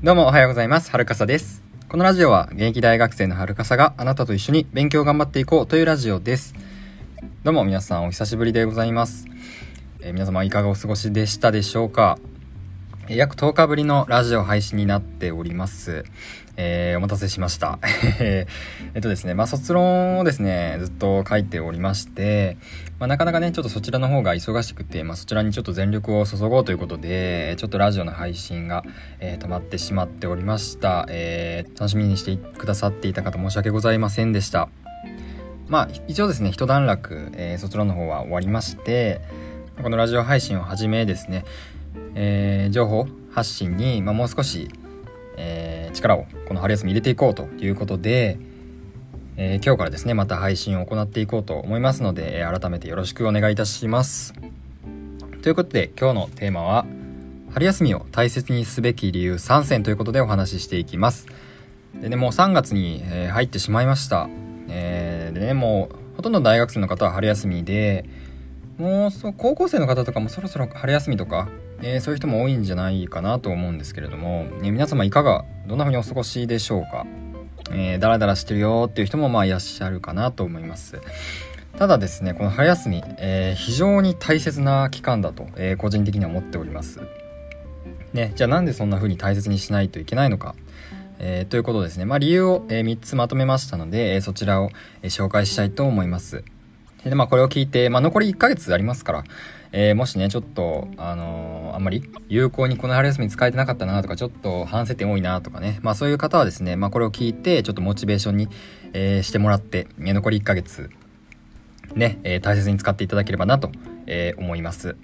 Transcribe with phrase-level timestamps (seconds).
[0.00, 0.92] どうもおはようございます。
[0.92, 1.60] はるかさです。
[1.88, 6.54] このラジオは現役大学生のはるかさがあなたと一緒に勉強頑張っていこうというラジオです。
[7.42, 9.26] どうも皆さんお久しぶりでございます。
[10.00, 12.16] えー皆様いかがお過ごしでしたでしょうか？
[13.10, 16.04] 約10日ぶりのラジオ配信になっております。
[16.58, 17.78] えーお待たせしました。
[18.20, 18.46] え
[18.98, 22.58] っとですね、まあ、卒論をですね、ずっと書いておりまして、
[22.98, 28.84] まあ、なかなかね、ちょっとそちらの方が忙しくて、まあ、そちらにちょっと全力を注ごうということで、ちょっとラジオの配信が、
[29.20, 31.06] えー止まってしまっておりました。
[31.08, 34.68] えー楽しみにしてくださっていた方申し訳ございませんでした。
[35.68, 39.20] まあ、一応ですね、一段落、え卒論の方は終わりまして、
[39.82, 41.44] このラジオ配信をはじめですね、
[42.20, 44.68] えー情報発信に、まあ、もう少し、
[45.36, 48.38] えー力をこの春休み入れていこうということで、
[49.36, 54.34] えー今日からですねまた配信を行っていこうと思いますので、え改めてよろしくお願いいたします。
[55.42, 56.86] ということで今日のテーマは
[57.52, 61.28] 春休みを大切にすべき理由3選ということでお話ししていきます。
[62.00, 64.28] でねもう3月に、え入ってしまいました、
[64.68, 68.04] えーでねもうほとんど大学生の方は春休みで
[68.78, 71.48] もうそ高校生の方とかもそろそろ春休みとか、
[71.82, 77.04] えーそういう人も多いんじゃないかなと思うんですけれども、ね、皆様いかがどんな風にお過ごしでしょうか、
[77.72, 81.00] えー、ダラダラしてるよっていう人もまあいらっしゃるかなと思います。
[81.76, 87.00] ただですねこの春休み、えー非常に大切な期間だと、えー個人的には思っております。
[88.12, 90.54] ね、じゃあなんでそんな風に大切にしないといけないのか、
[91.18, 94.70] えーということですね、まあ、理由を、え3つまとめましたので、えーそちらを、
[95.02, 96.44] え紹介したいと思います。
[97.04, 99.24] で、まあ、これを聞いて、まあ、残り1ヶ月ありますから、
[99.72, 108.48] えーもしねちょっと、あのーあんまり有効にこの春休み使えてなかったなとかちょっと反省点多いなとかね、まあ、そういう方はですね、まあ、これを聞いてちょっとモチベーションに、
[108.94, 110.90] えーしてもらってえー残り1ヶ月
[111.94, 113.70] ね、えー大切に使っていただければなと、
[114.06, 114.96] えー思います。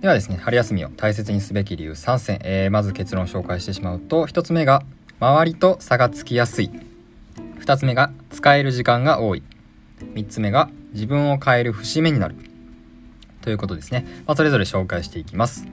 [0.00, 4.82] ではですね春休みを大切にすべき理由3選、えーまず結論を紹介してしまうと1つ目が
[5.18, 6.70] 周りと差がつきやすい。
[7.60, 9.42] 2つ目が使える時間が多い。
[10.06, 12.36] 3つ目が自分を変える節目になる。
[13.42, 15.66] ということですね、まあ、それぞれ紹介していきます。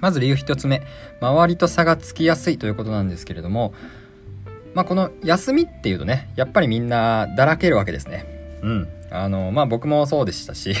[0.00, 0.82] まず理由1つ目。
[1.20, 3.72] 周りと差がつきやすいということなんですけれども。
[4.74, 8.24] まあこの休みっていうとねやっぱりみんなだらけるわけですね。
[8.62, 8.88] うん。
[9.10, 10.74] あのまあ僕もそうでしたし。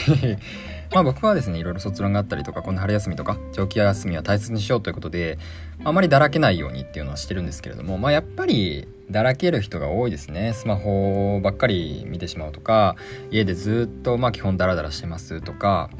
[0.92, 5.38] まあ僕はですねいろいろ卒論があったりとかこの春休みとか長期休みは大切にしようということで
[5.84, 10.52] あまりだらけないようにっていうのはしてるんですけれどもまあやっぱりだらける人が多いですね。
[10.54, 12.96] スマホばっかり見てしまうとか
[13.30, 15.90] 家でずっとまあ基本ダラダラしてますとか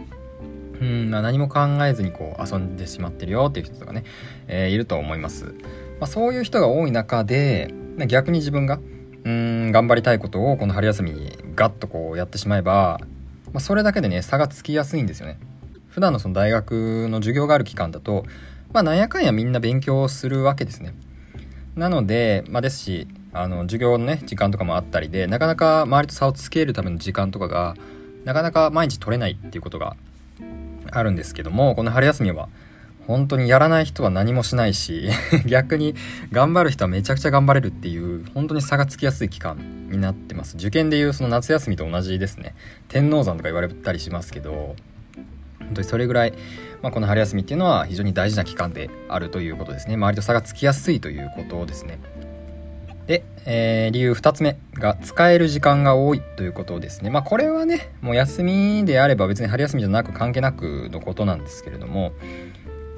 [0.80, 4.04] うん、まあ、何も考えずにこう遊んでしまってるよっていう人とかね、
[4.48, 5.52] えーいると思います、ま
[6.02, 7.72] あ、そういう人が多い中で
[8.08, 8.80] 逆に自分が
[9.24, 13.00] うん頑張りたいことをこの春休みにガッとこうやってしまえば、
[13.52, 15.38] まあ、それだけでね差がつきやすいんですよね。
[15.88, 18.24] 普段のその大学の授業がある期間だと
[18.72, 20.94] まあなんやかんやみんな勉強するわけですね。
[21.76, 27.76] なので、まあ、ですしあの授業のね時間とかもあったりでなかなか周りと差をつけるための時間とかが
[28.24, 29.96] なかなか毎日取れないっていうことが
[30.90, 32.48] あるんですけどもこの春休みは
[33.06, 35.08] 本当にやらない人は何もしないし
[35.46, 35.94] 逆に
[36.30, 40.56] 頑張る人はめちゃくちゃ頑張れるっていう本当に差がつきやすい期間になってます。
[40.56, 42.54] 受験でいうその夏休みと同じですね。
[42.88, 44.76] 天王山とか言われたりしますけど
[45.58, 46.32] 本当にそれぐらい、
[46.82, 49.94] まあ、この春休みっていうのは非常に大事な期間であるということですね。
[49.94, 51.98] 周りと差がつきやすいということですね。
[53.06, 57.10] で、えー理由2つ目が使える時間が多いということですね。
[57.10, 62.12] まあこれはねもう休みであれば別に春休みじゃなく関係なくのことなんですけれども、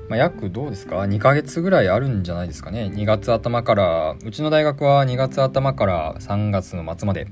[0.08, 2.90] まあ、約どうですか？2ヶ月ぐらいあるんじゃないですかね。
[2.92, 7.26] 2月頭からうちの大学は2月頭から3月の末まで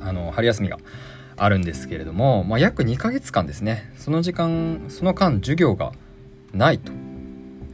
[0.00, 0.78] あの春休みが
[1.36, 3.92] あるんですけれども、まあ、約2ヶ月間ですね。
[3.96, 5.92] その時間その間授業が
[6.52, 6.92] ないと。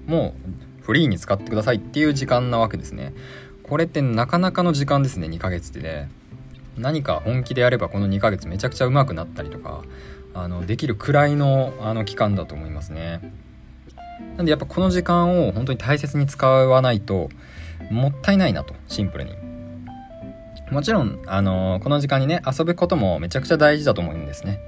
[0.06, 0.34] も
[0.80, 3.12] うフリーに使ってくださいっていう時間なわけですね。
[3.62, 6.08] これってなかなかの時間ですね2ヶ月ってね。
[6.76, 9.82] 何か本気でやればこの2ヶ月めちゃくちゃ上手くなったりとか
[10.34, 13.32] あのできるくらいのあの期間だと思いますね。
[14.36, 17.30] なんでやっぱこの時間を本当に大切に使わないと
[17.90, 19.32] もったいないなとシンプルに。
[20.70, 24.60] もちろんあのこの時間にね遊ぶこともめちゃくちゃ大事だと思うんですね。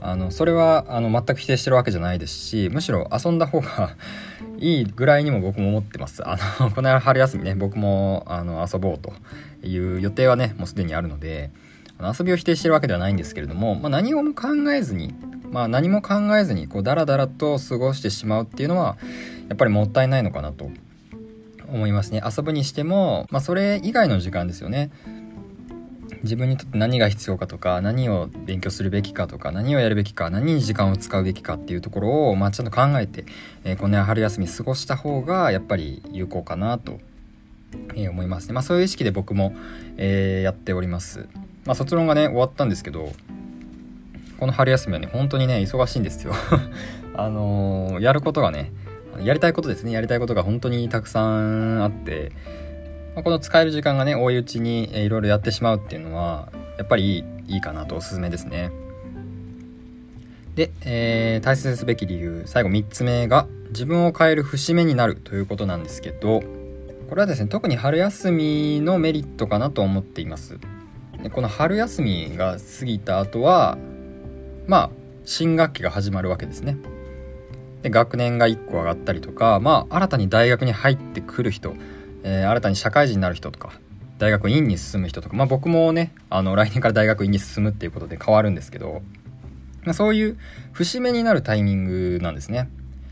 [0.00, 3.96] あのそれはあの全く否定してるわけじゃないですしむしろ遊んだ方が
[4.58, 6.22] いいぐらいにも僕も思ってます。
[6.26, 9.12] あのこの春休みね僕もあの遊ぼうと
[9.66, 11.50] いう予定はねもうすでにあるので
[12.00, 15.14] 遊びを否定してるわけではないんですけれども、まあ、何も考えずに、
[15.50, 18.96] まあ、何も考えずにこうダラダラと過ごしてしまうっていうのは
[19.48, 20.70] やっぱりもったいないのかなと
[21.68, 22.22] 思いますね。
[22.24, 24.90] 遊ぶにしても、まあ、それ以外の時間ですよね。
[26.22, 33.26] 自分にとって何が必要かとか何を勉強するべきかとか何をやるべきか何に時間を使うべきかっていうところを、まあ、ちゃんと考えて、
[33.64, 36.98] えー、この春休み過ごした方がやっぱり有効かなと、
[37.94, 39.54] えー、思いますね、まあ、そういう意識で僕も、
[39.98, 41.28] えー、やっております、
[41.64, 43.12] まあ、卒論がね終わったんですけど
[44.38, 46.32] この春休みはね本当にね忙しいんですよ。
[47.16, 48.72] あのやることがね
[49.22, 49.92] やりたいことですね。
[49.92, 52.32] やりたいことが本当にたくさんあって
[53.14, 58.72] まあ、この使える時間がね多いうちにいろいろやってしまうっていうのはやっぱりいいかなとおすすめですね。
[60.56, 66.42] で、えー、大切すべき理由最後3つ目が自分を変える節目になるということなんですけど
[67.08, 70.58] これはですね特に春休みのメリットかなと思っています。
[71.32, 73.78] この春休みが過ぎた後は
[74.66, 74.90] まあ
[75.24, 76.76] 新学期が始まるわけですね
[77.82, 81.74] で学年が1個上がったりとかまあ新たに大学に入ってくる人
[82.24, 83.78] えー、新たに社会人になる人とか
[84.18, 89.02] 大学院に進む人とか、まあ、僕もねあの来年から大学院に進むっていうことで変わるんですけど、
[89.84, 90.38] まあ、そういう
[90.72, 92.68] 節目になるタイミングなんですね。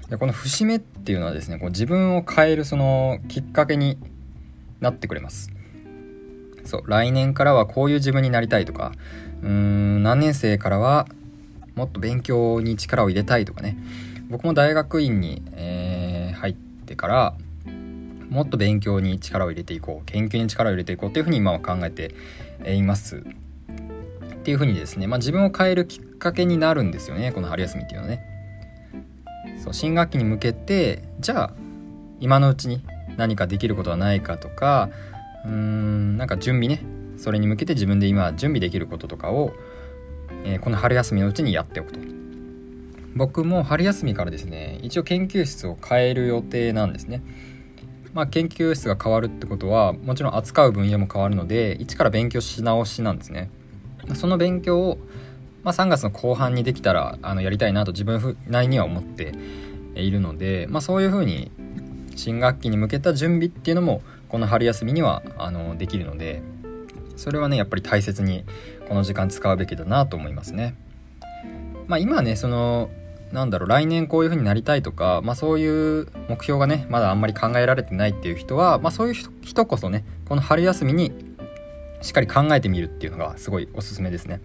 [0.09, 3.99] でこの節目っていうのはですねこう自分を変えるそのきっかけに
[4.81, 5.52] なってくれます。
[6.65, 8.93] そう来年からはこういう自分になりたいとか
[9.43, 11.07] うーん何年生からは
[11.75, 13.77] もっと勉強に力を入れたいとかね。
[14.29, 17.35] 僕も大学院に、えー、入ってから
[18.31, 22.15] もっと勉強に力を入れていこう研究に力を入れていこうっていうふうに今は考えて
[22.73, 23.17] います。
[23.17, 28.27] っていうふうにですね、まあ、自分を変えるきっかけになるんですよねこの春休みっていうのはね。
[29.63, 31.53] そう新学期に向けてじゃあ
[32.19, 32.83] 今のうちに
[33.17, 34.89] 何かできることはないかとか
[35.45, 36.85] うーんなんか準備ね。
[37.17, 39.53] それに向けて自分で今準備できることとかを、
[40.45, 42.01] えー、この春休みのうちにやっておくと。
[43.15, 47.23] 僕も春休みからですね一応研究室を変える予定なんですね。
[48.15, 53.51] まあ、研究室が変わるってことはもちろん扱う分野も変わるので一から勉強し直しなんですね。
[54.15, 54.99] その勉強を、
[55.63, 59.33] まあ、3月の後半にできたらあのやりたいなと自分なりには思って
[59.95, 61.51] いるので、まあ、そういうふうに
[62.17, 66.43] 新学期に向けた準備っていうのもこの春休みにはあのできるので
[67.17, 68.45] それはねやっぱり大切に
[68.89, 70.75] この時間使うべきだなと思いますね。
[71.87, 72.89] まあ、今ねその
[73.31, 81.13] なんだろう来年こういう風になりたいとか、まあ、そういう目標がねまだあんまり考えられてないっていう人は、まあ、そういう人こそねこの春休みに
[82.01, 84.41] しっかり考えてみるっていうのがすごいおすすめですね。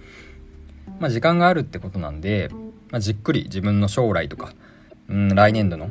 [1.00, 2.50] まあ、時間があるってことなんで、
[2.92, 4.54] まあ、じっくり自分の将来とか、
[5.08, 5.90] うん、来年度の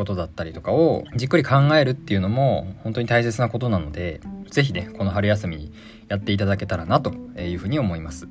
[0.00, 5.72] ことだったりとかをじっくり考えるっていうのも本当に大切なことなので是非ねこの春休みに
[6.08, 8.26] やっていただけたらなというふうに思います。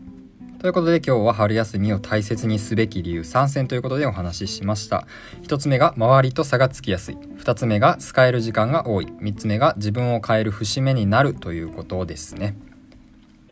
[0.59, 5.05] ということで今日は春休みを大切にすべき理由3選ということでお話ししました。
[5.43, 7.15] 1つ目が周りと差がつきやすい。
[7.15, 9.05] 2つ目が使える時間が多い。
[9.05, 12.57] 3つ目が自分を変える節目になるということですね。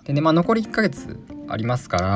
[0.04, 1.18] でねまあ残り1ヶ月
[1.48, 2.08] ありますから、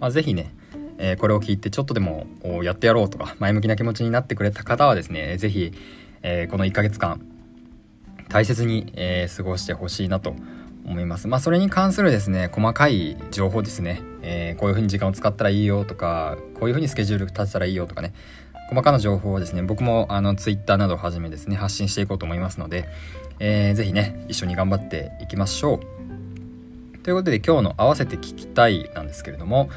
[0.00, 0.52] まあ、是非ね
[1.02, 2.26] えー、これを聞いてちょっとでも
[2.62, 5.72] やってやろうとか前向きな気持ちになってくれた方はですね是非、
[6.22, 7.20] えー、この1ヶ月間
[8.28, 10.36] 大切に、えー、過ごしてほしいなと
[10.86, 11.28] 思います。
[11.28, 14.02] まあ、それに関するですね、細かい情報ですね。
[14.22, 18.14] えー、こういう風に時間を使ったらいいよとか、こういう風にスケジュール立てたらいいよとかね、
[18.68, 22.88] 細かな情報をですね、僕もあの Twitter などをはじめですね、発信していこうと思いますので、
[23.40, 26.98] えー、ぜひね、一緒に頑張っていきましょう。
[27.02, 29.70] ということで今日の合わせて聞きたいなんですけれども、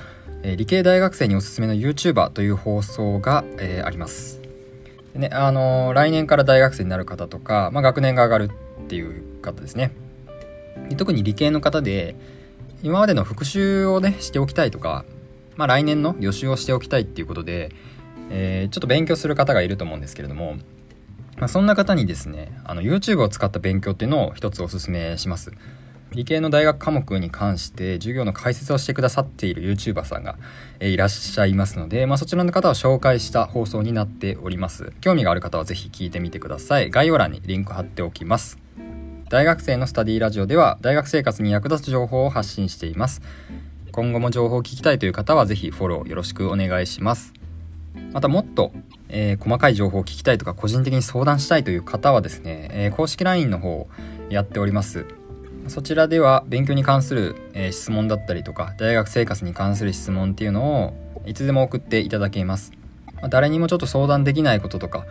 [0.44, 4.42] え、理系大学生におすすめの YouTuber という放送が、えー、あります。
[5.14, 8.50] でね、あのー、来年から大学生になる方とか、まあ、学年が上がる
[8.84, 9.92] っていう方ですね。
[10.98, 12.16] 特に理系の方で
[12.82, 15.06] 今までの復習をねしておきたいとか、
[15.56, 17.72] まあ、来年の予習をしておきたいっていうことで、
[18.30, 20.56] えー、ちょっと勉強する方がいると思うんですけれども、
[21.38, 25.52] まあ、そんな方にですねあの YouTube を使った勉強っていうのを一つおすすめします
[26.14, 30.38] 理系の大学科目に関して授業の解説をしてくださっている YouTuber さんが
[30.80, 34.94] いらっしゃいますので、まあ、そちらの方を紹介した放送になっております。
[35.02, 36.90] 興味がある方は是非聞いてみてください。
[36.92, 38.60] 概要欄にリンク貼っておきます。
[39.30, 43.22] 大学生のスタディラジオでは大学生活に役立つ情報を発信しています。
[43.92, 47.34] 今後も情報を聞きたいという方はぜひフォローよろしくお願いします。
[48.12, 48.72] またもっと、
[49.10, 53.88] えー、細かい情報を聞きたいとか個人的に相談したいという方はですね、えー、公式 LINE の方を
[54.30, 55.06] やっております。
[55.68, 60.94] そちらでは勉強に関する、え、質問だったりとか大学生活に関する質問っていうのを
[61.26, 62.74] いつでも送っていただけます、
[63.22, 65.06] ま、誰にもちょっと相談できないこととか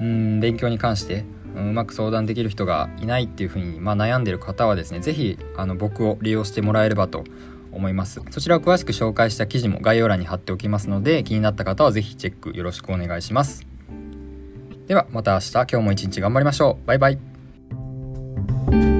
[0.00, 1.24] うん勉強に関して
[1.56, 7.24] うまく相談できる人がいないっていうふうに、まあ、悩んでる方はですね是非あの僕を利用してもらえればと
[7.72, 8.22] 思います。
[8.30, 13.66] そちらを詳しく紹介した記事も概要欄に貼っておきますので気になった方は是非チェックよろしくお願いします。
[14.86, 15.52] ではまた明日。
[15.52, 16.86] 今日も一日頑張りましょう。
[16.86, 18.97] バイバイ。